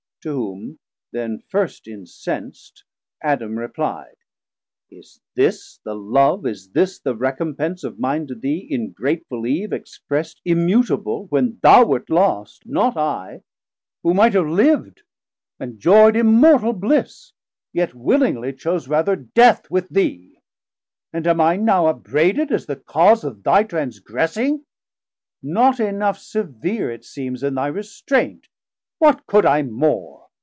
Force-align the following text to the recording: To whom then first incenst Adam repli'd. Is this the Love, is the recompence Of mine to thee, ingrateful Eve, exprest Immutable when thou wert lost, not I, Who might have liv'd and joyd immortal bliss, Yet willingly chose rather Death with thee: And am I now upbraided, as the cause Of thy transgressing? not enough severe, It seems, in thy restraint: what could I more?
To 0.23 0.33
whom 0.33 0.77
then 1.11 1.39
first 1.49 1.85
incenst 1.87 2.83
Adam 3.23 3.55
repli'd. 3.57 4.17
Is 4.91 5.19
this 5.33 5.79
the 5.83 5.95
Love, 5.95 6.45
is 6.45 6.69
the 6.69 7.15
recompence 7.15 7.83
Of 7.83 7.97
mine 7.97 8.27
to 8.27 8.35
thee, 8.35 8.67
ingrateful 8.69 9.47
Eve, 9.47 9.71
exprest 9.73 10.35
Immutable 10.45 11.25
when 11.31 11.57
thou 11.63 11.87
wert 11.87 12.07
lost, 12.11 12.67
not 12.67 12.95
I, 12.97 13.41
Who 14.03 14.13
might 14.13 14.35
have 14.35 14.45
liv'd 14.45 15.01
and 15.59 15.79
joyd 15.79 16.15
immortal 16.15 16.73
bliss, 16.73 17.33
Yet 17.73 17.95
willingly 17.95 18.53
chose 18.53 18.87
rather 18.87 19.15
Death 19.15 19.71
with 19.71 19.89
thee: 19.89 20.37
And 21.11 21.25
am 21.25 21.41
I 21.41 21.55
now 21.55 21.87
upbraided, 21.87 22.51
as 22.51 22.67
the 22.67 22.75
cause 22.75 23.23
Of 23.23 23.41
thy 23.41 23.63
transgressing? 23.63 24.65
not 25.41 25.79
enough 25.79 26.19
severe, 26.19 26.91
It 26.91 27.05
seems, 27.05 27.41
in 27.41 27.55
thy 27.55 27.69
restraint: 27.69 28.47
what 28.99 29.25
could 29.25 29.47
I 29.47 29.63
more? 29.63 30.21